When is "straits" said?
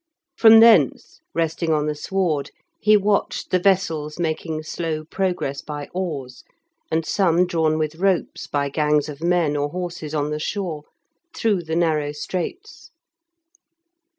12.13-12.89